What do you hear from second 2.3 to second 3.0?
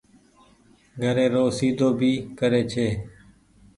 ڪري ڇي۔